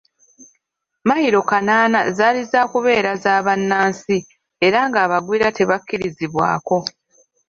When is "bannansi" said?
3.45-4.17